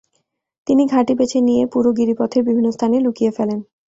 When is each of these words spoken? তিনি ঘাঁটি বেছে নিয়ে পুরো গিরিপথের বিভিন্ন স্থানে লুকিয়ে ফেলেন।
তিনি 0.67 0.83
ঘাঁটি 0.85 1.13
বেছে 1.19 1.39
নিয়ে 1.41 1.63
পুরো 1.73 1.89
গিরিপথের 1.97 2.41
বিভিন্ন 2.47 2.67
স্থানে 2.71 2.97
লুকিয়ে 2.99 3.31
ফেলেন। 3.31 3.59